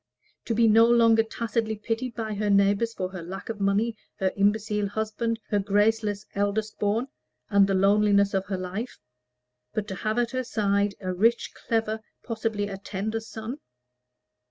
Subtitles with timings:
[0.45, 4.31] to be no longer tacitly pitied by her neighbors for her lack of money, her
[4.35, 7.07] imbecile husband, her graceless eldest born,
[7.51, 8.97] and the loneliness of her life;
[9.75, 13.59] but to have at her side a rich, clever, possibly a tender, son?